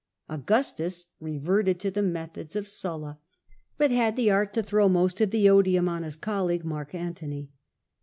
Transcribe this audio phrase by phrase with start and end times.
[0.27, 3.19] Augustus reverted to the methods of Sulla,
[3.77, 7.51] but had the art to throw most of the odium on his colleague, Mark Antony.